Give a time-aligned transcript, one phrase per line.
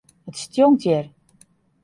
[0.29, 1.05] It stjonkt hjir.